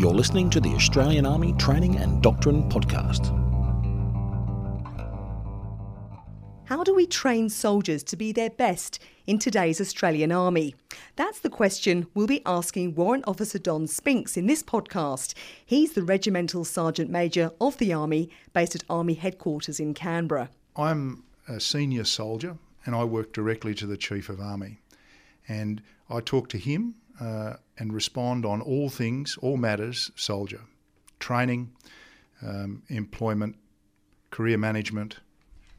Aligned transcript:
You're 0.00 0.14
listening 0.14 0.48
to 0.50 0.62
the 0.62 0.70
Australian 0.70 1.26
Army 1.26 1.52
Training 1.58 1.96
and 1.96 2.22
Doctrine 2.22 2.70
Podcast. 2.70 3.26
How 6.64 6.82
do 6.82 6.94
we 6.94 7.06
train 7.06 7.50
soldiers 7.50 8.02
to 8.04 8.16
be 8.16 8.32
their 8.32 8.48
best 8.48 8.98
in 9.26 9.38
today's 9.38 9.78
Australian 9.78 10.32
Army? 10.32 10.74
That's 11.16 11.40
the 11.40 11.50
question 11.50 12.06
we'll 12.14 12.26
be 12.26 12.40
asking 12.46 12.94
Warrant 12.94 13.28
Officer 13.28 13.58
Don 13.58 13.86
Spinks 13.86 14.38
in 14.38 14.46
this 14.46 14.62
podcast. 14.62 15.34
He's 15.66 15.92
the 15.92 16.02
Regimental 16.02 16.64
Sergeant 16.64 17.10
Major 17.10 17.50
of 17.60 17.76
the 17.76 17.92
Army 17.92 18.30
based 18.54 18.74
at 18.74 18.84
Army 18.88 19.12
Headquarters 19.12 19.78
in 19.78 19.92
Canberra. 19.92 20.48
I'm 20.76 21.24
a 21.46 21.60
senior 21.60 22.04
soldier 22.04 22.56
and 22.86 22.94
I 22.94 23.04
work 23.04 23.34
directly 23.34 23.74
to 23.74 23.86
the 23.86 23.98
Chief 23.98 24.30
of 24.30 24.40
Army. 24.40 24.80
And 25.46 25.82
I 26.08 26.20
talk 26.20 26.48
to 26.48 26.58
him 26.58 26.94
uh, 27.20 27.54
and 27.78 27.92
respond 27.92 28.44
on 28.44 28.60
all 28.60 28.88
things, 28.88 29.36
all 29.40 29.56
matters 29.56 30.10
soldier 30.16 30.60
training, 31.18 31.70
um, 32.42 32.82
employment, 32.88 33.54
career 34.30 34.56
management. 34.56 35.18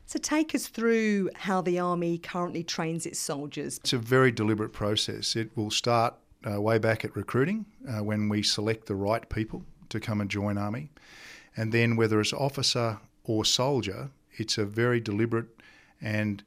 So, 0.05 0.19
take 0.19 0.53
us 0.53 0.67
through 0.67 1.29
how 1.35 1.61
the 1.61 1.79
Army 1.79 2.17
currently 2.17 2.63
trains 2.63 3.05
its 3.05 3.19
soldiers. 3.19 3.77
It's 3.77 3.93
a 3.93 3.97
very 3.97 4.31
deliberate 4.31 4.73
process. 4.73 5.35
It 5.35 5.49
will 5.55 5.71
start 5.71 6.13
uh, 6.49 6.61
way 6.61 6.77
back 6.77 7.03
at 7.05 7.15
recruiting 7.15 7.65
uh, 7.89 8.03
when 8.03 8.29
we 8.29 8.43
select 8.43 8.85
the 8.85 8.95
right 8.95 9.27
people 9.29 9.63
to 9.89 9.99
come 9.99 10.21
and 10.21 10.29
join 10.29 10.57
Army. 10.57 10.89
And 11.55 11.71
then, 11.71 11.95
whether 11.95 12.19
it's 12.19 12.33
officer 12.33 12.99
or 13.23 13.45
soldier, 13.45 14.09
it's 14.33 14.57
a 14.57 14.65
very 14.65 14.99
deliberate 14.99 15.47
and 16.01 16.43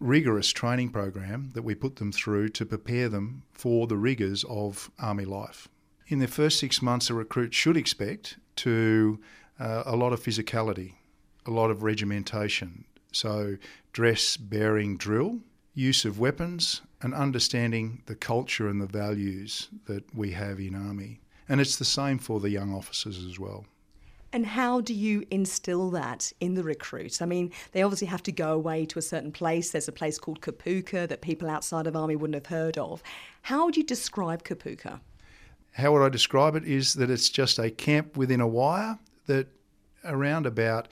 rigorous 0.00 0.50
training 0.52 0.90
program 0.90 1.50
that 1.54 1.62
we 1.62 1.74
put 1.74 1.96
them 1.96 2.12
through 2.12 2.48
to 2.50 2.64
prepare 2.64 3.08
them 3.08 3.42
for 3.52 3.86
the 3.86 3.96
rigours 3.96 4.44
of 4.48 4.90
Army 4.98 5.24
life. 5.24 5.68
In 6.06 6.18
their 6.18 6.28
first 6.28 6.58
six 6.58 6.80
months, 6.80 7.10
a 7.10 7.14
recruit 7.14 7.52
should 7.52 7.76
expect 7.76 8.38
to 8.56 9.20
uh, 9.60 9.82
a 9.84 9.96
lot 9.96 10.12
of 10.12 10.22
physicality, 10.22 10.94
a 11.46 11.50
lot 11.50 11.70
of 11.70 11.82
regimentation. 11.82 12.84
So, 13.12 13.56
dress, 13.92 14.36
bearing, 14.36 14.96
drill, 14.96 15.40
use 15.74 16.04
of 16.04 16.18
weapons, 16.18 16.82
and 17.00 17.14
understanding 17.14 18.02
the 18.06 18.14
culture 18.14 18.68
and 18.68 18.80
the 18.80 18.86
values 18.86 19.68
that 19.86 20.14
we 20.14 20.32
have 20.32 20.58
in 20.58 20.74
Army. 20.74 21.20
And 21.48 21.60
it's 21.60 21.76
the 21.76 21.84
same 21.84 22.18
for 22.18 22.40
the 22.40 22.50
young 22.50 22.74
officers 22.74 23.24
as 23.24 23.38
well. 23.38 23.66
And 24.32 24.44
how 24.44 24.80
do 24.82 24.92
you 24.92 25.24
instill 25.30 25.90
that 25.90 26.32
in 26.38 26.54
the 26.54 26.62
recruits? 26.62 27.22
I 27.22 27.26
mean, 27.26 27.50
they 27.72 27.82
obviously 27.82 28.08
have 28.08 28.22
to 28.24 28.32
go 28.32 28.52
away 28.52 28.84
to 28.86 28.98
a 28.98 29.02
certain 29.02 29.32
place. 29.32 29.70
There's 29.70 29.88
a 29.88 29.92
place 29.92 30.18
called 30.18 30.42
Kapooka 30.42 31.08
that 31.08 31.22
people 31.22 31.48
outside 31.48 31.86
of 31.86 31.96
Army 31.96 32.14
wouldn't 32.14 32.34
have 32.34 32.46
heard 32.46 32.76
of. 32.76 33.02
How 33.42 33.64
would 33.64 33.76
you 33.76 33.84
describe 33.84 34.44
Kapooka? 34.44 35.00
How 35.72 35.92
would 35.92 36.02
I 36.02 36.10
describe 36.10 36.56
it? 36.56 36.64
Is 36.64 36.94
that 36.94 37.08
it's 37.08 37.30
just 37.30 37.58
a 37.58 37.70
camp 37.70 38.16
within 38.16 38.40
a 38.40 38.46
wire 38.46 38.98
that 39.26 39.48
around 40.04 40.46
about 40.46 40.88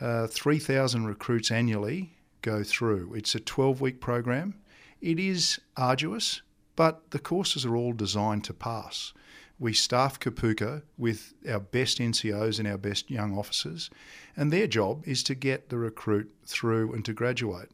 uh, 0.00 0.26
3,000 0.26 1.06
recruits 1.06 1.50
annually 1.50 2.12
go 2.42 2.62
through. 2.64 3.14
It's 3.14 3.34
a 3.34 3.40
12 3.40 3.80
week 3.80 4.00
program. 4.00 4.54
It 5.00 5.18
is 5.18 5.60
arduous, 5.76 6.42
but 6.74 7.10
the 7.10 7.18
courses 7.18 7.64
are 7.64 7.76
all 7.76 7.92
designed 7.92 8.44
to 8.44 8.54
pass 8.54 9.12
we 9.60 9.74
staff 9.74 10.18
Kapooka 10.18 10.82
with 10.96 11.34
our 11.48 11.60
best 11.60 11.98
NCOs 11.98 12.58
and 12.58 12.66
our 12.66 12.78
best 12.78 13.10
young 13.10 13.38
officers, 13.38 13.90
and 14.34 14.50
their 14.50 14.66
job 14.66 15.06
is 15.06 15.22
to 15.24 15.34
get 15.34 15.68
the 15.68 15.76
recruit 15.76 16.32
through 16.46 16.94
and 16.94 17.04
to 17.04 17.12
graduate. 17.12 17.68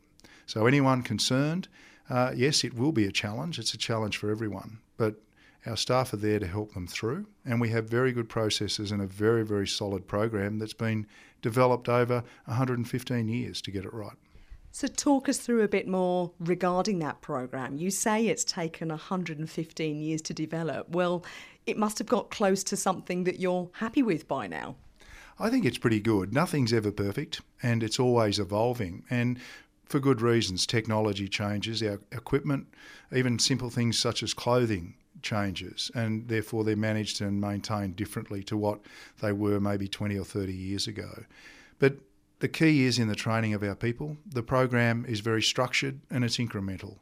So, 0.47 0.67
anyone 0.67 1.03
concerned, 1.03 1.69
uh, 2.11 2.33
yes, 2.35 2.65
it 2.65 2.75
will 2.75 2.93
be 2.93 3.07
a 3.07 3.13
challenge. 3.13 3.59
It's 3.59 3.73
a 3.73 3.79
challenge 3.79 4.17
for 4.17 4.31
everyone, 4.31 4.81
but 4.97 5.23
our 5.65 5.77
staff 5.77 6.13
are 6.13 6.19
there 6.19 6.41
to 6.41 6.47
help 6.47 6.75
them 6.75 6.89
through, 6.89 7.27
and 7.45 7.61
we 7.61 7.71
have 7.71 7.89
very 7.89 8.13
good 8.13 8.29
processes 8.29 8.91
and 8.91 9.01
a 9.01 9.07
very, 9.07 9.45
very 9.45 9.67
solid 9.67 10.09
program 10.09 10.59
that's 10.59 10.75
been 10.75 11.07
developed 11.41 11.89
over 11.89 12.25
115 12.47 13.29
years 13.29 13.63
to 13.63 13.71
get 13.71 13.85
it 13.85 13.95
right. 13.95 14.17
So, 14.73 14.89
talk 14.89 15.29
us 15.29 15.39
through 15.39 15.63
a 15.63 15.69
bit 15.69 15.89
more 15.89 16.33
regarding 16.39 16.99
that 16.99 17.23
program. 17.23 17.77
You 17.77 17.91
say 17.91 18.27
it's 18.27 18.45
taken 18.45 18.91
115 18.91 20.01
years 20.01 20.21
to 20.23 20.35
develop. 20.35 20.91
Well, 20.91 21.25
it 21.67 21.77
must 21.77 21.99
have 21.99 22.07
got 22.07 22.31
close 22.31 22.63
to 22.65 22.77
something 22.77 23.25
that 23.25 23.41
you're 23.41 23.69
happy 23.75 24.03
with 24.03 24.29
by 24.29 24.47
now. 24.47 24.77
I 25.39 25.51
think 25.51 25.67
it's 25.67 25.79
pretty 25.79 26.01
good. 26.01 26.33
Nothing's 26.33 26.73
ever 26.73 26.93
perfect 26.93 27.43
and 27.63 27.83
it's 27.83 28.01
always 28.01 28.39
evolving. 28.39 29.05
And 29.11 29.39
for 29.85 30.01
good 30.01 30.21
reasons, 30.21 30.67
technology 30.67 31.29
changes, 31.29 31.83
our 31.83 32.01
equipment, 32.13 32.69
even 33.13 33.39
simple 33.39 33.69
things 33.69 33.99
such 33.99 34.23
as 34.23 34.33
clothing 34.33 34.95
changes, 35.23 35.91
and 35.95 36.29
therefore 36.29 36.65
they're 36.65 36.77
managed 36.77 37.21
and 37.21 37.41
maintained 37.41 37.97
differently 37.97 38.43
to 38.45 38.57
what 38.57 38.81
they 39.21 39.33
were 39.33 39.61
maybe 39.61 39.89
20 39.89 40.19
or 40.19 40.25
30 40.25 40.53
years 40.53 40.87
ago. 40.87 41.25
But 41.79 41.97
the 42.39 42.49
key 42.49 42.85
is 42.85 42.99
in 42.99 43.09
the 43.09 43.15
training 43.15 43.55
of 43.55 43.63
our 43.63 43.75
people. 43.75 44.17
The 44.27 44.43
program 44.43 45.05
is 45.07 45.21
very 45.21 45.43
structured 45.43 46.01
and 46.11 46.25
it's 46.25 46.37
incremental. 46.39 46.99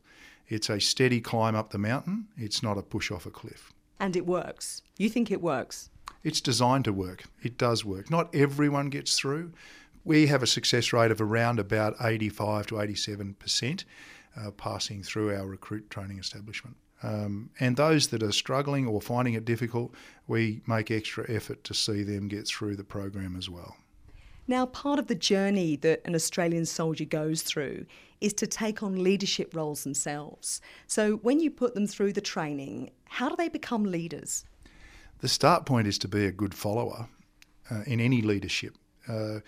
It's 0.48 0.68
a 0.68 0.80
steady 0.80 1.20
climb 1.20 1.54
up 1.54 1.70
the 1.70 1.78
mountain, 1.78 2.28
it's 2.36 2.62
not 2.62 2.78
a 2.78 2.82
push 2.82 3.10
off 3.10 3.26
a 3.26 3.30
cliff 3.30 3.72
and 3.98 4.16
it 4.16 4.26
works. 4.26 4.82
You 4.96 5.08
think 5.08 5.30
it 5.30 5.40
works? 5.40 5.90
It's 6.22 6.40
designed 6.40 6.84
to 6.86 6.92
work. 6.92 7.24
It 7.42 7.58
does 7.58 7.84
work. 7.84 8.10
Not 8.10 8.34
everyone 8.34 8.88
gets 8.88 9.18
through. 9.18 9.52
We 10.04 10.26
have 10.26 10.42
a 10.42 10.46
success 10.46 10.92
rate 10.92 11.10
of 11.10 11.20
around 11.20 11.58
about 11.58 11.96
85 12.00 12.66
to 12.68 12.74
87% 12.76 13.84
uh, 14.36 14.50
passing 14.52 15.02
through 15.02 15.34
our 15.34 15.46
recruit 15.46 15.90
training 15.90 16.18
establishment. 16.18 16.76
Um, 17.02 17.50
and 17.60 17.76
those 17.76 18.08
that 18.08 18.22
are 18.22 18.32
struggling 18.32 18.86
or 18.86 19.00
finding 19.00 19.34
it 19.34 19.44
difficult, 19.44 19.94
we 20.26 20.62
make 20.66 20.90
extra 20.90 21.30
effort 21.30 21.62
to 21.64 21.74
see 21.74 22.02
them 22.02 22.28
get 22.28 22.46
through 22.46 22.76
the 22.76 22.84
program 22.84 23.36
as 23.36 23.50
well. 23.50 23.76
Now, 24.46 24.66
part 24.66 24.98
of 24.98 25.06
the 25.06 25.14
journey 25.14 25.76
that 25.76 26.02
an 26.04 26.14
Australian 26.14 26.66
soldier 26.66 27.04
goes 27.04 27.42
through 27.42 27.86
is 28.20 28.34
to 28.34 28.46
take 28.46 28.82
on 28.82 29.02
leadership 29.02 29.54
roles 29.54 29.84
themselves. 29.84 30.60
So, 30.86 31.16
when 31.16 31.40
you 31.40 31.50
put 31.50 31.74
them 31.74 31.86
through 31.86 32.12
the 32.12 32.20
training, 32.20 32.90
how 33.04 33.28
do 33.28 33.36
they 33.36 33.48
become 33.48 33.84
leaders? 33.84 34.44
The 35.20 35.28
start 35.28 35.64
point 35.64 35.86
is 35.86 35.98
to 35.98 36.08
be 36.08 36.26
a 36.26 36.32
good 36.32 36.54
follower 36.54 37.08
uh, 37.70 37.82
in 37.86 38.00
any 38.00 38.20
leadership. 38.20 38.76
Uh, 39.08 39.40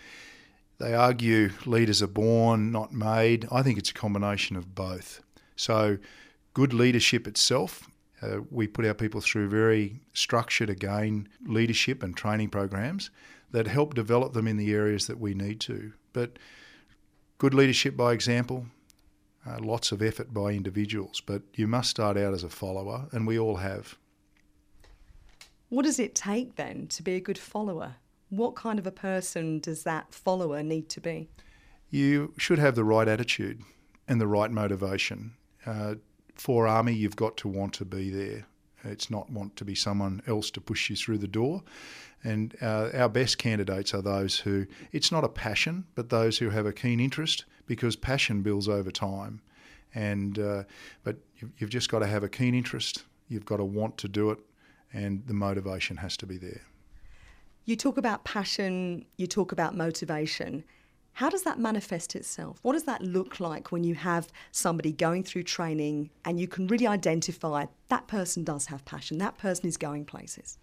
they 0.79 0.95
argue 0.95 1.51
leaders 1.65 2.03
are 2.03 2.07
born, 2.07 2.71
not 2.71 2.93
made. 2.93 3.47
I 3.51 3.63
think 3.63 3.79
it's 3.79 3.91
a 3.91 3.95
combination 3.95 4.57
of 4.57 4.75
both. 4.75 5.23
So, 5.57 5.99
good 6.55 6.73
leadership 6.73 7.27
itself 7.27 7.89
uh, 8.23 8.39
we 8.51 8.67
put 8.67 8.87
our 8.87 8.95
people 8.95 9.21
through 9.21 9.49
very 9.49 10.01
structured, 10.13 10.71
again, 10.71 11.29
leadership 11.47 12.03
and 12.03 12.17
training 12.17 12.49
programs 12.49 13.11
that 13.51 13.67
help 13.67 13.95
develop 13.95 14.33
them 14.33 14.49
in 14.49 14.57
the 14.57 14.73
areas 14.73 15.07
that 15.07 15.21
we 15.21 15.35
need 15.35 15.61
to. 15.61 15.93
But 16.13 16.39
good 17.39 17.55
leadership 17.55 17.97
by 17.97 18.13
example, 18.13 18.67
uh, 19.47 19.59
lots 19.61 19.93
of 19.93 20.03
effort 20.03 20.33
by 20.33 20.53
individuals, 20.53 21.21
but 21.21 21.43
you 21.55 21.67
must 21.67 21.91
start 21.91 22.17
out 22.17 22.35
as 22.35 22.43
a 22.43 22.49
follower, 22.49 23.07
and 23.13 23.27
we 23.27 23.39
all 23.39 23.57
have. 23.57 23.97
What 25.69 25.85
does 25.85 25.99
it 25.99 26.15
take 26.15 26.57
then 26.57 26.87
to 26.89 27.03
be 27.03 27.15
a 27.15 27.21
good 27.21 27.39
follower? 27.39 27.97
What 28.29 28.57
kind 28.57 28.79
of 28.79 28.87
a 28.87 28.93
person 28.93 29.61
does 29.61 29.85
that 29.85 30.13
follower 30.13 30.63
need 30.63 30.89
to 30.91 31.01
be? 31.01 31.29
You 31.91 32.33
should 32.39 32.59
have 32.59 32.75
the 32.75 32.85
right 32.85 33.07
attitude 33.07 33.63
and 34.09 34.21
the 34.21 34.27
right 34.27 34.51
motivation. 34.51 35.35
Uh, 35.65 35.97
for 36.37 36.67
Army, 36.67 36.93
you've 36.93 37.17
got 37.17 37.37
to 37.39 37.49
want 37.49 37.73
to 37.75 37.85
be 37.85 38.11
there. 38.11 38.47
It's 38.85 39.11
not 39.11 39.31
want 39.31 39.57
to 39.57 39.65
be 39.65 39.75
someone 39.75 40.23
else 40.27 40.51
to 40.53 40.61
push 40.61 40.91
you 40.91 40.97
through 40.97 41.19
the 41.19 41.27
door. 41.27 41.63
And 42.23 42.55
uh, 42.63 42.91
our 42.95 43.09
best 43.09 43.39
candidates 43.39 43.95
are 43.95 44.03
those 44.03 44.39
who, 44.39 44.67
it's 44.93 45.11
not 45.11 45.25
a 45.25 45.29
passion, 45.29 45.87
but 45.95 46.11
those 46.11 46.39
who 46.39 46.51
have 46.51 46.67
a 46.67 46.73
keen 46.73 47.01
interest 47.01 47.45
because 47.67 47.97
passion 47.97 48.43
builds 48.43 48.69
over 48.69 48.91
time. 48.91 49.41
And, 49.95 50.39
uh, 50.39 50.65
but 51.05 51.17
you've 51.59 51.71
just 51.71 51.89
got 51.91 52.01
to 52.01 52.07
have 52.07 52.23
a 52.23 52.29
keen 52.29 52.55
interest, 52.55 53.05
you've 53.29 53.45
got 53.47 53.57
to 53.57 53.65
want 53.65 53.97
to 53.99 54.09
do 54.09 54.31
it, 54.31 54.39
and 54.93 55.27
the 55.27 55.35
motivation 55.35 55.97
has 55.99 56.17
to 56.19 56.27
be 56.27 56.37
there. 56.37 56.63
You 57.65 57.77
talk 57.77 57.97
about 57.97 58.25
passion, 58.25 59.05
you 59.17 59.27
talk 59.27 59.53
about 59.53 59.77
motivation. 59.77 60.65
How 61.17 61.31
does 61.31 61.45
that 61.45 61.59
manifest 61.59 62.15
itself? 62.15 62.59
What 62.61 62.75
does 62.75 62.85
that 62.85 63.01
look 63.01 63.41
like 63.41 63.73
when 63.73 63.85
you 63.85 63.95
have 63.95 64.29
somebody 64.53 64.93
going 64.93 65.23
through 65.23 65.45
training 65.45 66.11
and 66.27 66.39
you 66.39 66.47
can 66.47 66.67
really 66.67 66.87
identify 66.87 67.65
that 67.89 68.07
person 68.07 68.45
does 68.45 68.67
have 68.67 68.85
passion, 68.85 69.17
that 69.17 69.39
person 69.39 69.67
is 69.67 69.79
going 69.79 70.05
places? 70.05 70.59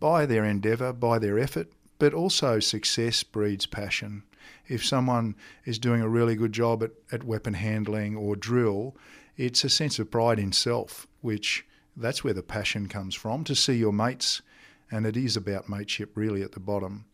By 0.00 0.26
their 0.26 0.44
endeavour, 0.44 0.92
by 0.92 1.18
their 1.18 1.38
effort, 1.38 1.72
but 1.98 2.12
also 2.12 2.60
success 2.60 3.22
breeds 3.22 3.64
passion. 3.64 4.24
If 4.68 4.84
someone 4.84 5.36
is 5.64 5.78
doing 5.78 6.02
a 6.02 6.08
really 6.08 6.34
good 6.34 6.52
job 6.52 6.82
at, 6.82 6.90
at 7.10 7.24
weapon 7.24 7.54
handling 7.54 8.14
or 8.14 8.36
drill, 8.36 8.94
it's 9.38 9.64
a 9.64 9.70
sense 9.70 9.98
of 9.98 10.10
pride 10.10 10.38
in 10.38 10.52
self, 10.52 11.06
which 11.22 11.64
that's 11.96 12.22
where 12.22 12.34
the 12.34 12.42
passion 12.42 12.88
comes 12.88 13.14
from 13.14 13.42
to 13.44 13.54
see 13.54 13.76
your 13.76 13.90
mates, 13.90 14.42
and 14.90 15.06
it 15.06 15.16
is 15.16 15.34
about 15.34 15.70
mateship 15.70 16.14
really 16.14 16.42
at 16.42 16.52
the 16.52 16.60
bottom. 16.60 17.06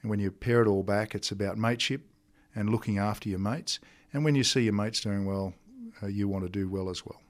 And 0.00 0.08
when 0.08 0.18
you 0.18 0.30
pare 0.30 0.62
it 0.62 0.66
all 0.66 0.82
back, 0.82 1.14
it's 1.14 1.30
about 1.30 1.58
mateship 1.58 2.06
and 2.54 2.70
looking 2.70 2.98
after 2.98 3.28
your 3.28 3.38
mates. 3.38 3.78
And 4.12 4.24
when 4.24 4.34
you 4.34 4.44
see 4.44 4.62
your 4.62 4.72
mates 4.72 5.00
doing 5.00 5.26
well, 5.26 5.54
uh, 6.02 6.06
you 6.06 6.28
want 6.28 6.44
to 6.44 6.50
do 6.50 6.68
well 6.68 6.88
as 6.88 7.04
well. 7.04 7.20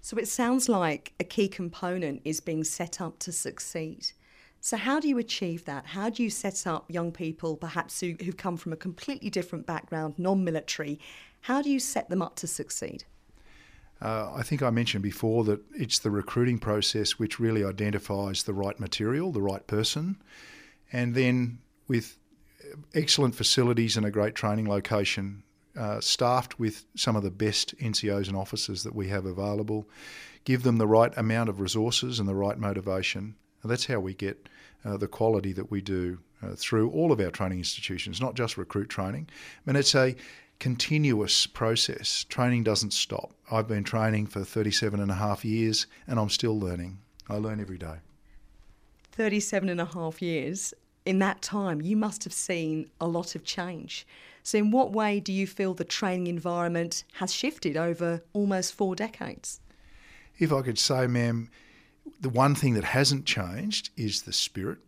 So 0.00 0.16
it 0.16 0.28
sounds 0.28 0.68
like 0.68 1.12
a 1.18 1.24
key 1.24 1.48
component 1.48 2.22
is 2.24 2.40
being 2.40 2.64
set 2.64 3.00
up 3.00 3.18
to 3.20 3.32
succeed. 3.32 4.12
So, 4.60 4.76
how 4.76 5.00
do 5.00 5.08
you 5.08 5.18
achieve 5.18 5.64
that? 5.66 5.86
How 5.86 6.10
do 6.10 6.22
you 6.22 6.30
set 6.30 6.66
up 6.66 6.90
young 6.90 7.12
people, 7.12 7.56
perhaps 7.56 8.00
who, 8.00 8.14
who've 8.24 8.36
come 8.36 8.56
from 8.56 8.72
a 8.72 8.76
completely 8.76 9.30
different 9.30 9.66
background, 9.66 10.14
non 10.18 10.44
military? 10.44 10.98
How 11.42 11.62
do 11.62 11.70
you 11.70 11.78
set 11.78 12.08
them 12.08 12.22
up 12.22 12.36
to 12.36 12.46
succeed? 12.46 13.04
Uh, 14.00 14.32
I 14.34 14.42
think 14.42 14.62
I 14.62 14.70
mentioned 14.70 15.02
before 15.02 15.44
that 15.44 15.60
it's 15.72 16.00
the 16.00 16.10
recruiting 16.10 16.58
process 16.58 17.12
which 17.12 17.38
really 17.38 17.64
identifies 17.64 18.42
the 18.42 18.54
right 18.54 18.78
material, 18.78 19.32
the 19.32 19.40
right 19.40 19.66
person, 19.66 20.22
and 20.92 21.14
then 21.14 21.58
with 21.88 22.18
excellent 22.94 23.34
facilities 23.34 23.96
and 23.96 24.06
a 24.06 24.10
great 24.10 24.34
training 24.34 24.68
location, 24.68 25.42
uh, 25.76 26.00
staffed 26.00 26.58
with 26.58 26.86
some 26.94 27.16
of 27.16 27.22
the 27.22 27.30
best 27.30 27.76
NCOs 27.78 28.28
and 28.28 28.36
officers 28.36 28.82
that 28.82 28.94
we 28.94 29.08
have 29.08 29.26
available, 29.26 29.88
give 30.44 30.62
them 30.62 30.78
the 30.78 30.86
right 30.86 31.12
amount 31.16 31.48
of 31.48 31.60
resources 31.60 32.18
and 32.18 32.28
the 32.28 32.34
right 32.34 32.58
motivation. 32.58 33.36
And 33.62 33.70
that's 33.70 33.86
how 33.86 34.00
we 34.00 34.14
get 34.14 34.48
uh, 34.84 34.96
the 34.96 35.08
quality 35.08 35.52
that 35.52 35.70
we 35.70 35.80
do 35.80 36.18
uh, 36.42 36.54
through 36.54 36.90
all 36.90 37.12
of 37.12 37.20
our 37.20 37.30
training 37.30 37.58
institutions, 37.58 38.20
not 38.20 38.34
just 38.34 38.56
recruit 38.56 38.88
training. 38.88 39.28
I 39.30 39.70
mean, 39.70 39.76
it's 39.76 39.94
a 39.94 40.14
continuous 40.58 41.46
process. 41.46 42.24
Training 42.28 42.62
doesn't 42.62 42.92
stop. 42.92 43.32
I've 43.50 43.68
been 43.68 43.84
training 43.84 44.26
for 44.26 44.44
37 44.44 45.00
and 45.00 45.10
a 45.10 45.14
half 45.14 45.44
years 45.44 45.86
and 46.06 46.18
I'm 46.18 46.30
still 46.30 46.58
learning. 46.58 46.98
I 47.28 47.36
learn 47.36 47.60
every 47.60 47.78
day. 47.78 47.96
37 49.12 49.68
and 49.68 49.80
a 49.80 49.86
half 49.86 50.22
years. 50.22 50.74
In 51.06 51.20
that 51.20 51.40
time, 51.40 51.80
you 51.80 51.96
must 51.96 52.24
have 52.24 52.32
seen 52.32 52.90
a 53.00 53.06
lot 53.06 53.36
of 53.36 53.44
change. 53.44 54.06
So, 54.42 54.58
in 54.58 54.72
what 54.72 54.92
way 54.92 55.20
do 55.20 55.32
you 55.32 55.46
feel 55.46 55.72
the 55.72 55.84
training 55.84 56.26
environment 56.26 57.04
has 57.14 57.32
shifted 57.32 57.76
over 57.76 58.22
almost 58.32 58.74
four 58.74 58.96
decades? 58.96 59.60
If 60.38 60.52
I 60.52 60.62
could 60.62 60.78
say, 60.78 61.06
ma'am, 61.06 61.48
the 62.20 62.28
one 62.28 62.56
thing 62.56 62.74
that 62.74 62.84
hasn't 62.84 63.24
changed 63.24 63.90
is 63.96 64.22
the 64.22 64.32
spirit, 64.32 64.78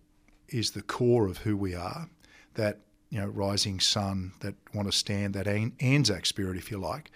is 0.49 0.73
the 0.73 0.83
core 0.83 1.27
of 1.27 1.39
who 1.39 1.57
we 1.57 1.75
are, 1.75 2.09
that 2.55 2.81
you 3.11 3.21
know 3.21 3.29
rising 3.29 3.79
sun, 3.79 4.33
that 4.41 4.55
want 4.75 4.91
to 4.91 4.97
stand 4.97 5.35
that 5.35 5.47
Anzac 5.47 6.27
spirit, 6.27 6.57
if 6.57 6.71
you 6.71 6.79
like. 6.79 7.13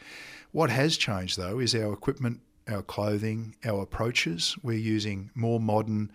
What 0.52 0.70
has 0.70 0.96
changed 0.96 1.38
though 1.38 1.58
is 1.58 1.75
our 1.75 1.93
equipment, 1.93 2.40
our 2.69 2.82
clothing, 2.82 3.56
our 3.64 3.82
approaches. 3.82 4.56
We're 4.62 4.78
using 4.78 5.31
more 5.34 5.58
modern 5.58 6.12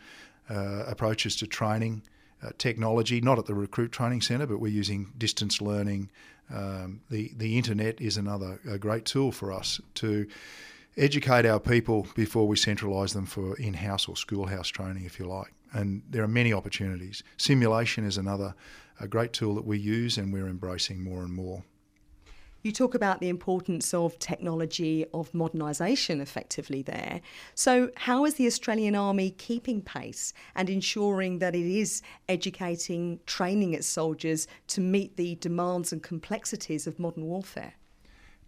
uh, 0.50 0.86
approaches 0.88 1.36
to 1.38 1.48
training. 1.48 2.04
Uh, 2.44 2.50
technology, 2.60 3.20
not 3.20 3.40
at 3.40 3.48
the 3.48 3.56
recruit 3.56 3.92
training 3.92 4.22
centre, 4.22 4.46
but 4.46 4.60
we're 4.60 4.72
using 4.72 5.12
distance 5.18 5.60
learning. 5.60 6.10
Um, 6.54 7.02
the 7.10 7.32
the 7.36 7.58
internet 7.58 8.00
is 8.00 8.16
another 8.16 8.60
great 8.80 9.06
tool 9.06 9.32
for 9.32 9.52
us 9.52 9.82
to 9.96 10.28
educate 10.98 11.46
our 11.46 11.60
people 11.60 12.08
before 12.16 12.48
we 12.48 12.56
centralise 12.56 13.14
them 13.14 13.26
for 13.26 13.56
in 13.58 13.74
house 13.74 14.08
or 14.08 14.16
schoolhouse 14.16 14.68
training, 14.68 15.06
if 15.06 15.20
you 15.20 15.26
like. 15.26 15.54
And 15.74 16.02
there 16.10 16.24
are 16.24 16.28
many 16.28 16.54
opportunities. 16.54 17.24
Simulation 17.38 18.06
is 18.06 18.18
another 18.18 18.56
a 19.00 19.08
great 19.08 19.34
tool 19.34 19.56
that 19.56 19.66
we 19.66 19.78
use 19.78 20.18
and 20.18 20.34
we're 20.34 20.48
embracing 20.48 21.04
more 21.04 21.22
and 21.24 21.34
more. 21.34 21.64
You 22.68 22.74
talk 22.74 22.96
about 22.96 23.22
the 23.22 23.30
importance 23.30 23.94
of 23.94 24.20
technology, 24.20 25.06
of 25.14 25.32
modernisation 25.32 26.20
effectively 26.20 26.82
there. 26.82 27.22
So, 27.56 27.92
how 27.96 28.26
is 28.26 28.34
the 28.34 28.46
Australian 28.46 28.94
Army 28.94 29.32
keeping 29.32 29.82
pace 29.82 30.34
and 30.54 30.70
ensuring 30.70 31.40
that 31.40 31.56
it 31.56 31.66
is 31.66 32.02
educating, 32.28 33.22
training 33.26 33.74
its 33.74 33.88
soldiers 33.88 34.50
to 34.68 34.82
meet 34.82 35.16
the 35.16 35.36
demands 35.36 35.94
and 35.94 36.04
complexities 36.04 36.88
of 36.88 37.00
modern 37.00 37.24
warfare? 37.24 37.76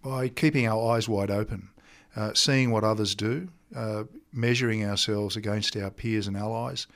By 0.02 0.28
keeping 0.28 0.68
our 0.68 0.96
eyes 0.96 1.08
wide 1.08 1.32
open 1.32 1.70
uh, 2.18 2.34
seeing 2.34 2.72
what 2.72 2.84
others 2.84 3.16
do, 3.16 3.48
uh, 3.74 4.04
measuring 4.34 4.84
ourselves 4.84 5.38
against 5.38 5.78
our 5.78 5.90
peers 5.90 6.28
and 6.28 6.36
allies, 6.36 6.88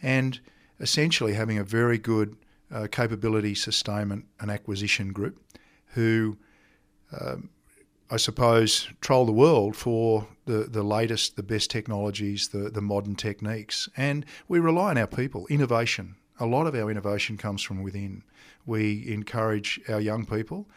and 0.00 0.40
essentially 0.80 1.34
having 1.34 1.58
a 1.58 1.64
very 1.64 1.98
good 1.98 2.34
uh, 2.70 2.86
capability 2.90 3.54
sustainment 3.54 4.24
and 4.40 4.50
acquisition 4.50 5.12
group 5.12 5.38
who, 5.88 6.38
um, 7.20 7.50
I 8.10 8.18
suppose, 8.18 8.88
troll 9.00 9.24
the 9.24 9.32
world 9.32 9.74
for 9.74 10.28
the, 10.44 10.64
the 10.70 10.82
latest, 10.82 11.36
the 11.36 11.42
best 11.42 11.70
technologies, 11.70 12.48
the, 12.48 12.68
the 12.68 12.82
modern 12.82 13.16
techniques. 13.16 13.88
And 13.96 14.26
we 14.48 14.60
rely 14.60 14.90
on 14.90 14.98
our 14.98 15.06
people, 15.06 15.46
innovation. 15.48 16.16
A 16.38 16.44
lot 16.44 16.66
of 16.66 16.74
our 16.74 16.90
innovation 16.90 17.38
comes 17.38 17.62
from 17.62 17.82
within. 17.82 18.22
We 18.66 19.10
encourage 19.10 19.80
our 19.88 20.00
young 20.00 20.26
people 20.26 20.68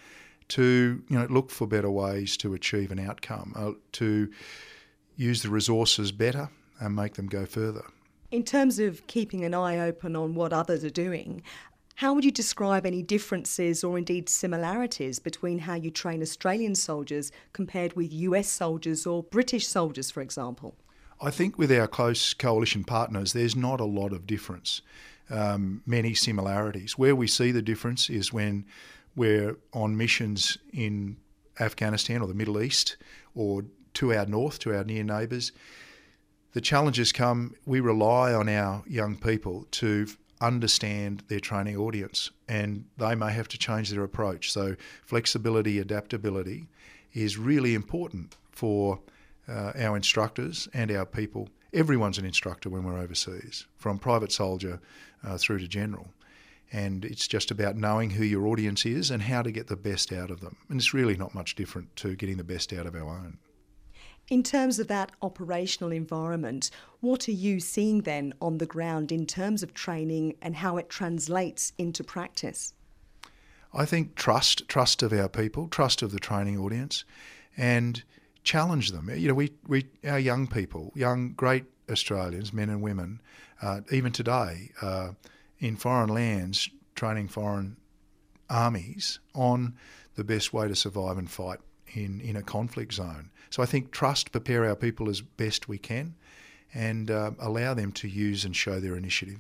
to 0.48 1.04
you 1.10 1.18
know 1.18 1.26
look 1.26 1.50
for 1.50 1.68
better 1.68 1.90
ways 1.90 2.38
to 2.38 2.54
achieve 2.54 2.92
an 2.92 3.00
outcome, 3.00 3.54
uh, 3.56 3.72
to 3.94 4.32
use 5.18 5.42
the 5.42 5.50
resources 5.50 6.12
better 6.12 6.50
and 6.80 6.96
make 6.96 7.16
them 7.16 7.28
go 7.28 7.46
further. 7.46 7.84
In 8.32 8.44
terms 8.44 8.80
of 8.80 9.06
keeping 9.08 9.44
an 9.44 9.54
eye 9.54 9.80
open 9.80 10.16
on 10.16 10.36
what 10.36 10.54
others 10.54 10.84
are 10.84 10.90
doing, 10.90 11.42
how 11.96 12.14
would 12.14 12.26
you 12.26 12.32
describe 12.32 12.86
any 12.86 13.02
differences 13.02 13.84
or 13.84 13.98
indeed 13.98 14.28
similarities 14.28 15.18
between 15.20 15.60
how 15.60 15.76
you 15.76 15.90
train 15.90 16.22
Australian 16.22 16.76
soldiers 16.76 17.32
compared 17.54 17.94
with 17.94 18.12
US 18.12 18.50
soldiers 18.50 19.06
or 19.06 19.24
British 19.24 19.66
soldiers, 19.66 20.12
for 20.12 20.22
example? 20.22 20.76
I 21.22 21.32
think 21.32 21.58
with 21.58 21.72
our 21.72 21.88
close 21.88 22.34
coalition 22.34 22.84
partners, 22.84 23.32
there's 23.32 23.56
not 23.56 23.80
a 23.80 23.86
lot 23.86 24.12
of 24.12 24.28
difference, 24.28 24.82
um, 25.30 25.84
many 25.86 26.14
similarities. 26.14 26.98
Where 26.98 27.16
we 27.16 27.28
see 27.28 27.52
the 27.52 27.62
difference 27.62 28.10
is 28.10 28.34
when 28.34 28.66
we're 29.16 29.56
on 29.72 29.96
missions 29.96 30.58
in 30.74 31.16
Afghanistan 31.62 32.22
or 32.22 32.28
the 32.28 32.34
Middle 32.34 32.62
East 32.62 32.98
or 33.34 33.64
to 33.94 34.14
our 34.14 34.26
north, 34.26 34.60
to 34.60 34.76
our 34.76 34.84
near 34.84 35.06
neighbours. 35.06 35.54
The 36.52 36.60
challenges 36.60 37.14
come, 37.14 37.56
we 37.66 37.80
rely 37.80 38.34
on 38.34 38.50
our 38.50 38.84
young 38.86 39.16
people 39.18 39.66
to 39.72 40.08
understand 40.42 41.24
their 41.28 41.40
training 41.40 41.78
audience 41.78 42.32
and 42.48 42.86
they 42.98 43.16
may 43.16 43.32
have 43.32 43.48
to 43.50 43.58
change 43.58 43.90
their 43.90 44.04
approach. 44.04 44.52
So, 44.52 44.76
flexibility, 45.04 45.80
adaptability 45.80 46.68
is 47.14 47.38
really 47.38 47.74
important 47.74 48.36
for 48.52 49.00
uh, 49.48 49.72
our 49.80 49.96
instructors 49.96 50.68
and 50.74 50.92
our 50.92 51.06
people. 51.06 51.50
Everyone's 51.74 52.18
an 52.18 52.26
instructor 52.26 52.70
when 52.70 52.84
we're 52.84 52.98
overseas, 53.00 53.66
from 53.78 54.00
private 54.00 54.32
soldier 54.32 54.80
uh, 55.24 55.38
through 55.38 55.60
to 55.60 55.68
general. 55.68 56.08
And 56.72 57.06
it's 57.06 57.28
just 57.28 57.52
about 57.52 57.78
knowing 57.78 58.12
who 58.12 58.24
your 58.24 58.48
audience 58.48 58.86
is 58.86 59.12
and 59.12 59.22
how 59.22 59.42
to 59.42 59.52
get 59.52 59.68
the 59.68 59.76
best 59.76 60.12
out 60.12 60.32
of 60.32 60.42
them. 60.42 60.58
And 60.70 60.80
it's 60.80 60.94
really 60.94 61.16
not 61.16 61.36
much 61.36 61.56
different 61.56 61.96
to 61.98 62.16
getting 62.16 62.38
the 62.38 62.44
best 62.44 62.74
out 62.74 62.86
of 62.86 62.96
our 62.96 63.08
own. 63.08 63.38
In 64.28 64.42
terms 64.42 64.80
of 64.80 64.88
that 64.88 65.12
operational 65.22 65.92
environment, 65.92 66.72
what 67.00 67.30
are 67.30 67.34
you 67.34 67.60
seeing 67.60 68.02
then 68.02 68.34
on 68.42 68.58
the 68.58 68.66
ground 68.66 69.12
in 69.12 69.28
terms 69.28 69.62
of 69.62 69.74
training 69.76 70.36
and 70.42 70.56
how 70.56 70.78
it 70.78 70.90
translates 70.90 71.74
into 71.78 72.04
practice? 72.04 72.74
I 73.72 73.86
think 73.86 74.16
trust, 74.16 74.68
trust 74.68 75.04
of 75.04 75.14
our 75.14 75.30
people, 75.30 75.68
trust 75.68 76.02
of 76.02 76.12
the 76.12 76.20
training 76.20 76.58
audience, 76.58 77.06
and 77.56 78.02
challenge 78.44 78.92
them. 78.92 79.12
You 79.16 79.28
know, 79.28 79.34
we, 79.36 79.52
we 79.68 79.86
our 80.08 80.20
young 80.20 80.48
people, 80.48 80.92
young 80.96 81.34
great 81.34 81.66
Australians, 81.92 82.52
men 82.52 82.70
and 82.70 82.82
women, 82.82 83.22
uh, 83.62 83.82
even 83.92 84.12
today, 84.12 84.72
uh, 84.82 85.12
in 85.60 85.76
foreign 85.76 86.10
lands 86.10 86.70
training 86.96 87.28
foreign 87.28 87.78
armies 88.50 89.20
on 89.36 89.76
the 90.16 90.24
best 90.24 90.54
way 90.54 90.68
to 90.68 90.76
survive 90.76 91.18
and 91.18 91.30
fight 91.30 91.60
in, 91.96 92.22
in 92.22 92.36
a 92.36 92.44
conflict 92.44 92.94
zone. 92.94 93.32
So 93.50 93.64
I 93.64 93.66
think 93.66 93.92
trust, 93.92 94.32
prepare 94.32 94.66
our 94.66 94.76
people 94.76 95.10
as 95.10 95.22
best 95.22 95.68
we 95.68 95.78
can, 95.78 96.16
and 96.74 97.10
uh, 97.10 97.32
allow 97.40 97.74
them 97.74 97.92
to 97.94 98.08
use 98.08 98.46
and 98.46 98.56
show 98.56 98.80
their 98.80 98.96
initiative. 98.96 99.40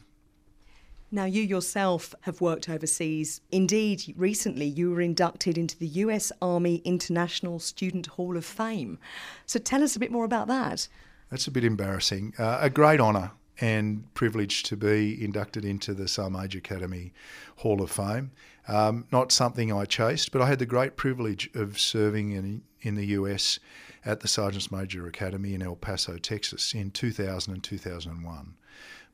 Now, 1.12 1.25
you 1.25 1.43
yourself 1.43 2.15
have 2.21 2.41
worked 2.41 2.67
overseas. 2.67 3.39
Indeed, 3.51 4.13
recently 4.17 4.65
you 4.65 4.91
were 4.91 5.01
inducted 5.01 5.57
into 5.57 5.77
the 5.77 5.88
US 5.88 6.31
Army 6.41 6.77
International 6.83 7.59
Student 7.59 8.07
Hall 8.07 8.35
of 8.35 8.43
Fame. 8.43 8.97
So 9.45 9.59
tell 9.59 9.83
us 9.83 9.95
a 9.95 10.00
bit 10.00 10.12
more 10.12 10.25
about 10.25 10.47
that. 10.47 10.88
That's 11.29 11.47
a 11.47 11.51
bit 11.51 11.63
embarrassing. 11.63 12.33
Uh, 12.38 12.57
a 12.62 12.69
great 12.69 13.00
honour 13.00 13.31
and 13.59 14.13
privileged 14.13 14.65
to 14.67 14.77
be 14.77 15.24
inducted 15.24 15.63
into 15.63 15.93
the 15.93 16.07
Sergeant 16.07 16.41
Major 16.41 16.57
Academy 16.59 17.13
Hall 17.57 17.81
of 17.81 17.91
Fame. 17.91 18.31
Um, 18.67 19.05
not 19.12 19.31
something 19.31 19.71
I 19.71 19.85
chased, 19.85 20.31
but 20.31 20.41
I 20.41 20.47
had 20.47 20.59
the 20.59 20.65
great 20.65 20.97
privilege 20.97 21.50
of 21.53 21.79
serving 21.79 22.31
in, 22.31 22.63
in 22.81 22.95
the 22.95 23.05
US 23.07 23.59
at 24.03 24.19
the 24.19 24.27
Sergeants 24.27 24.71
Major 24.71 25.07
Academy 25.07 25.53
in 25.53 25.62
El 25.62 25.75
Paso, 25.75 26.17
Texas 26.17 26.74
in 26.74 26.91
2000 26.91 27.53
and 27.53 27.63
2001. 27.63 28.55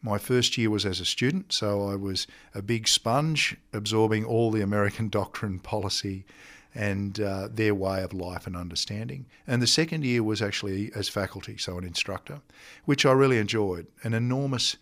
My 0.03 0.17
first 0.17 0.57
year 0.57 0.69
was 0.69 0.85
as 0.85 0.99
a 0.99 1.05
student, 1.05 1.53
so 1.53 1.87
I 1.87 1.95
was 1.95 2.25
a 2.55 2.61
big 2.61 2.87
sponge 2.87 3.55
absorbing 3.71 4.25
all 4.25 4.49
the 4.49 4.61
American 4.61 5.09
doctrine, 5.09 5.59
policy, 5.59 6.25
and 6.73 7.19
uh, 7.19 7.47
their 7.51 7.75
way 7.75 8.01
of 8.03 8.13
life 8.13 8.47
and 8.47 8.55
understanding. 8.55 9.25
And 9.45 9.61
the 9.61 9.67
second 9.67 10.05
year 10.05 10.23
was 10.23 10.41
actually 10.41 10.91
as 10.95 11.09
faculty, 11.09 11.57
so 11.57 11.77
an 11.77 11.83
instructor, 11.83 12.41
which 12.85 13.05
I 13.05 13.11
really 13.11 13.37
enjoyed. 13.37 13.87
An 14.03 14.13
enormous 14.13 14.77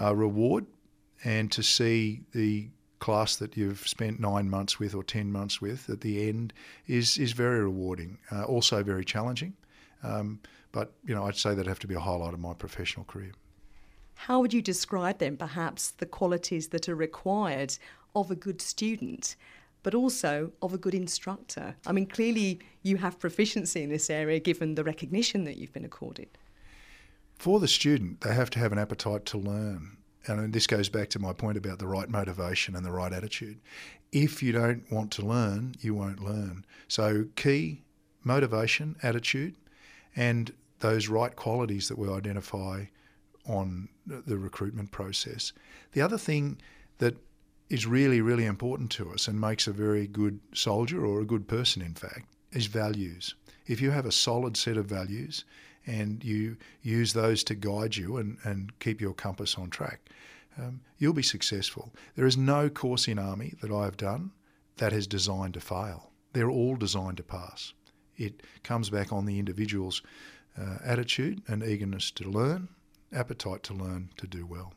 uh, 0.00 0.14
reward, 0.14 0.66
and 1.22 1.50
to 1.52 1.62
see 1.62 2.22
the 2.32 2.68
class 2.98 3.36
that 3.36 3.56
you've 3.56 3.86
spent 3.86 4.18
nine 4.18 4.48
months 4.48 4.78
with 4.78 4.94
or 4.94 5.04
ten 5.04 5.30
months 5.30 5.60
with 5.60 5.90
at 5.90 6.00
the 6.00 6.28
end 6.28 6.52
is 6.86 7.18
is 7.18 7.32
very 7.32 7.60
rewarding. 7.60 8.18
Uh, 8.32 8.44
also 8.44 8.82
very 8.82 9.04
challenging, 9.04 9.54
um, 10.02 10.40
but 10.72 10.92
you 11.04 11.14
know 11.14 11.24
I'd 11.26 11.36
say 11.36 11.50
that'd 11.50 11.66
have 11.66 11.80
to 11.80 11.86
be 11.86 11.94
a 11.94 12.00
highlight 12.00 12.34
of 12.34 12.40
my 12.40 12.54
professional 12.54 13.04
career. 13.04 13.32
How 14.14 14.40
would 14.40 14.54
you 14.54 14.62
describe 14.62 15.18
then, 15.18 15.36
perhaps, 15.36 15.90
the 15.90 16.06
qualities 16.06 16.68
that 16.68 16.88
are 16.88 16.94
required 16.94 17.76
of 18.14 18.30
a 18.30 18.36
good 18.36 18.62
student? 18.62 19.36
But 19.84 19.94
also 19.94 20.50
of 20.60 20.74
a 20.74 20.78
good 20.78 20.94
instructor. 20.94 21.76
I 21.86 21.92
mean, 21.92 22.06
clearly 22.06 22.58
you 22.82 22.96
have 22.96 23.20
proficiency 23.20 23.82
in 23.84 23.90
this 23.90 24.10
area 24.10 24.40
given 24.40 24.74
the 24.74 24.82
recognition 24.82 25.44
that 25.44 25.56
you've 25.56 25.72
been 25.72 25.84
accorded. 25.84 26.26
For 27.36 27.60
the 27.60 27.68
student, 27.68 28.22
they 28.22 28.34
have 28.34 28.50
to 28.50 28.58
have 28.58 28.72
an 28.72 28.78
appetite 28.78 29.24
to 29.26 29.38
learn. 29.38 29.98
And 30.26 30.52
this 30.52 30.66
goes 30.66 30.88
back 30.88 31.10
to 31.10 31.18
my 31.18 31.32
point 31.32 31.56
about 31.56 31.78
the 31.78 31.86
right 31.86 32.08
motivation 32.08 32.74
and 32.74 32.84
the 32.84 32.90
right 32.90 33.12
attitude. 33.12 33.60
If 34.10 34.42
you 34.42 34.52
don't 34.52 34.90
want 34.90 35.10
to 35.12 35.22
learn, 35.26 35.74
you 35.80 35.94
won't 35.94 36.20
learn. 36.20 36.64
So, 36.88 37.26
key 37.36 37.82
motivation, 38.22 38.96
attitude, 39.02 39.54
and 40.16 40.52
those 40.80 41.08
right 41.08 41.34
qualities 41.36 41.88
that 41.88 41.98
we 41.98 42.08
identify 42.08 42.86
on 43.46 43.88
the 44.06 44.38
recruitment 44.38 44.90
process. 44.90 45.52
The 45.92 46.00
other 46.00 46.18
thing 46.18 46.58
that 46.98 47.16
is 47.68 47.86
really, 47.86 48.20
really 48.20 48.44
important 48.44 48.90
to 48.92 49.10
us 49.12 49.26
and 49.26 49.40
makes 49.40 49.66
a 49.66 49.72
very 49.72 50.06
good 50.06 50.40
soldier 50.52 51.04
or 51.04 51.20
a 51.20 51.26
good 51.26 51.48
person, 51.48 51.82
in 51.82 51.94
fact, 51.94 52.26
is 52.52 52.66
values. 52.66 53.34
If 53.66 53.80
you 53.80 53.90
have 53.90 54.06
a 54.06 54.12
solid 54.12 54.56
set 54.56 54.76
of 54.76 54.86
values 54.86 55.44
and 55.86 56.22
you 56.22 56.56
use 56.82 57.12
those 57.12 57.42
to 57.44 57.54
guide 57.54 57.96
you 57.96 58.16
and, 58.18 58.38
and 58.44 58.78
keep 58.80 59.00
your 59.00 59.14
compass 59.14 59.56
on 59.56 59.70
track, 59.70 60.10
um, 60.58 60.80
you'll 60.98 61.14
be 61.14 61.22
successful. 61.22 61.92
There 62.14 62.26
is 62.26 62.36
no 62.36 62.68
course 62.68 63.08
in 63.08 63.18
Army 63.18 63.54
that 63.60 63.72
I 63.72 63.84
have 63.84 63.96
done 63.96 64.32
that 64.76 64.92
is 64.92 65.06
designed 65.06 65.54
to 65.54 65.60
fail. 65.60 66.10
They're 66.32 66.50
all 66.50 66.76
designed 66.76 67.16
to 67.16 67.22
pass. 67.22 67.72
It 68.16 68.42
comes 68.62 68.90
back 68.90 69.12
on 69.12 69.24
the 69.24 69.38
individual's 69.38 70.02
uh, 70.60 70.78
attitude 70.84 71.42
and 71.48 71.62
eagerness 71.62 72.10
to 72.12 72.28
learn, 72.28 72.68
appetite 73.12 73.62
to 73.64 73.74
learn, 73.74 74.10
to 74.16 74.26
do 74.26 74.46
well. 74.46 74.72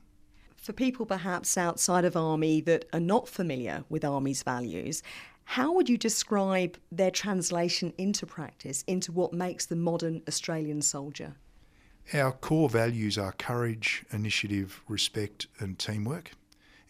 For 0.67 0.73
people 0.73 1.05
perhaps 1.05 1.57
outside 1.57 2.03
of 2.03 2.17
Army 2.17 2.59
that 2.59 2.89
are 2.91 2.99
not 2.99 3.29
familiar 3.29 3.85
with 3.87 4.03
Army's 4.03 4.43
values, 4.43 5.01
how 5.45 5.71
would 5.71 5.87
you 5.87 5.97
describe 5.97 6.77
their 6.91 7.09
translation 7.09 7.93
into 7.97 8.25
practice, 8.25 8.83
into 8.85 9.13
what 9.13 9.31
makes 9.31 9.65
the 9.65 9.77
modern 9.77 10.23
Australian 10.27 10.81
soldier? 10.81 11.37
Our 12.13 12.33
core 12.33 12.67
values 12.67 13.17
are 13.17 13.31
courage, 13.31 14.03
initiative, 14.11 14.81
respect, 14.89 15.47
and 15.57 15.79
teamwork. 15.79 16.31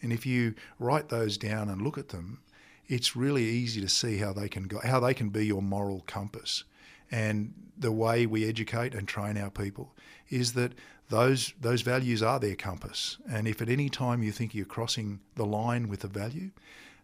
And 0.02 0.12
if 0.12 0.26
you 0.26 0.56
write 0.80 1.08
those 1.08 1.38
down 1.38 1.68
and 1.68 1.80
look 1.80 1.98
at 1.98 2.08
them, 2.08 2.40
it's 2.88 3.14
really 3.14 3.44
easy 3.44 3.80
to 3.80 3.88
see 3.88 4.16
how 4.16 4.32
they 4.32 4.48
can 4.48 4.64
go, 4.64 4.80
how 4.82 4.98
they 4.98 5.14
can 5.14 5.28
be 5.28 5.46
your 5.46 5.62
moral 5.62 6.02
compass. 6.08 6.64
And 7.10 7.54
the 7.76 7.92
way 7.92 8.26
we 8.26 8.48
educate 8.48 8.94
and 8.94 9.06
train 9.06 9.38
our 9.38 9.50
people 9.50 9.94
is 10.28 10.52
that 10.54 10.72
those 11.08 11.54
those 11.60 11.82
values 11.82 12.22
are 12.22 12.38
their 12.38 12.56
compass. 12.56 13.18
And 13.30 13.48
if 13.48 13.62
at 13.62 13.68
any 13.68 13.88
time 13.88 14.22
you 14.22 14.32
think 14.32 14.54
you're 14.54 14.66
crossing 14.66 15.20
the 15.36 15.46
line 15.46 15.88
with 15.88 16.04
a 16.04 16.08
value, 16.08 16.50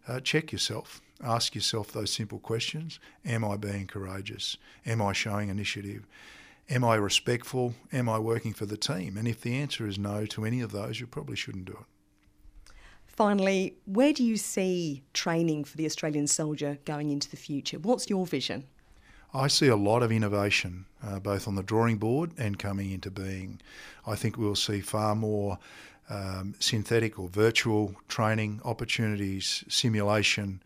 uh, 0.07 0.19
check 0.19 0.51
yourself. 0.51 1.01
Ask 1.23 1.55
yourself 1.55 1.91
those 1.91 2.11
simple 2.11 2.39
questions 2.39 2.99
Am 3.25 3.43
I 3.43 3.57
being 3.57 3.87
courageous? 3.87 4.57
Am 4.85 5.01
I 5.01 5.13
showing 5.13 5.49
initiative? 5.49 6.05
Am 6.69 6.83
I 6.83 6.95
respectful? 6.95 7.75
Am 7.93 8.09
I 8.09 8.17
working 8.17 8.53
for 8.53 8.65
the 8.65 8.77
team? 8.77 9.17
And 9.17 9.27
if 9.27 9.41
the 9.41 9.55
answer 9.55 9.87
is 9.87 9.99
no 9.99 10.25
to 10.27 10.45
any 10.45 10.61
of 10.61 10.71
those, 10.71 10.99
you 10.99 11.05
probably 11.05 11.35
shouldn't 11.35 11.65
do 11.65 11.73
it. 11.73 12.73
Finally, 13.05 13.77
where 13.85 14.11
do 14.11 14.23
you 14.23 14.35
see 14.35 15.03
training 15.13 15.63
for 15.63 15.77
the 15.77 15.85
Australian 15.85 16.27
soldier 16.27 16.79
going 16.83 17.11
into 17.11 17.29
the 17.29 17.37
future? 17.37 17.77
What's 17.79 18.09
your 18.09 18.25
vision? 18.25 18.65
I 19.35 19.47
see 19.47 19.67
a 19.67 19.75
lot 19.75 20.01
of 20.01 20.13
innovation, 20.13 20.85
uh, 21.03 21.19
both 21.19 21.45
on 21.45 21.55
the 21.55 21.63
drawing 21.63 21.97
board 21.97 22.31
and 22.37 22.57
coming 22.57 22.91
into 22.91 23.11
being. 23.11 23.59
I 24.07 24.15
think 24.15 24.37
we'll 24.37 24.55
see 24.55 24.79
far 24.79 25.13
more 25.13 25.59
um, 26.09 26.55
synthetic 26.59 27.19
or 27.19 27.27
virtual 27.27 27.95
training 28.07 28.61
opportunities, 28.63 29.65
simulation, 29.67 30.63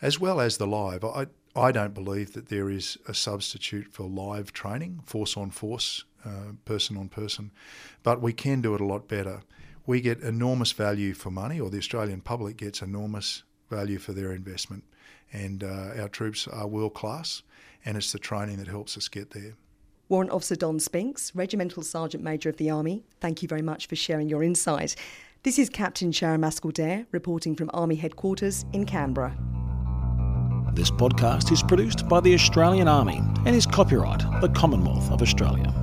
as 0.00 0.20
well 0.20 0.40
as 0.40 0.56
the 0.56 0.68
live. 0.68 1.04
I, 1.04 1.26
I 1.56 1.72
don't 1.72 1.94
believe 1.94 2.32
that 2.34 2.48
there 2.48 2.70
is 2.70 2.96
a 3.08 3.14
substitute 3.14 3.88
for 3.90 4.04
live 4.04 4.52
training, 4.52 5.00
force 5.04 5.36
on 5.36 5.50
force, 5.50 6.04
uh, 6.24 6.52
person 6.64 6.96
on 6.96 7.08
person, 7.08 7.50
but 8.04 8.22
we 8.22 8.32
can 8.32 8.60
do 8.60 8.76
it 8.76 8.80
a 8.80 8.86
lot 8.86 9.08
better. 9.08 9.42
We 9.84 10.00
get 10.00 10.20
enormous 10.20 10.70
value 10.70 11.12
for 11.12 11.32
money, 11.32 11.58
or 11.58 11.70
the 11.70 11.78
Australian 11.78 12.20
public 12.20 12.56
gets 12.56 12.82
enormous 12.82 13.42
value 13.68 13.98
for 13.98 14.12
their 14.12 14.32
investment, 14.32 14.84
and 15.32 15.64
uh, 15.64 16.00
our 16.00 16.08
troops 16.08 16.46
are 16.48 16.66
world 16.66 16.94
class, 16.94 17.42
and 17.84 17.96
it's 17.96 18.12
the 18.12 18.18
training 18.18 18.58
that 18.58 18.68
helps 18.68 18.96
us 18.96 19.08
get 19.08 19.30
there. 19.30 19.54
Warrant 20.08 20.30
Officer 20.30 20.56
Don 20.56 20.78
Spinks, 20.78 21.34
Regimental 21.34 21.82
Sergeant 21.82 22.22
Major 22.22 22.50
of 22.50 22.58
the 22.58 22.70
Army, 22.70 23.02
thank 23.20 23.42
you 23.42 23.48
very 23.48 23.62
much 23.62 23.86
for 23.86 23.96
sharing 23.96 24.28
your 24.28 24.42
insight. 24.42 24.94
This 25.42 25.58
is 25.58 25.68
Captain 25.68 26.12
Sharon 26.12 26.40
Mascall 26.40 27.06
reporting 27.10 27.56
from 27.56 27.70
Army 27.72 27.96
Headquarters 27.96 28.64
in 28.72 28.84
Canberra. 28.84 29.36
This 30.74 30.90
podcast 30.90 31.50
is 31.50 31.62
produced 31.62 32.08
by 32.08 32.20
the 32.20 32.34
Australian 32.34 32.88
Army 32.88 33.20
and 33.44 33.48
is 33.48 33.66
copyright 33.66 34.20
the 34.40 34.48
Commonwealth 34.50 35.10
of 35.10 35.20
Australia. 35.20 35.81